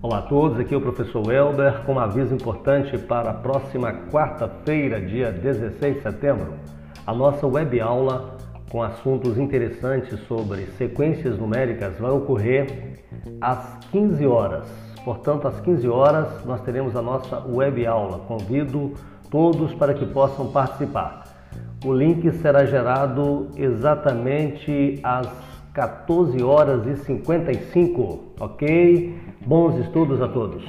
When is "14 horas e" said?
25.78-26.96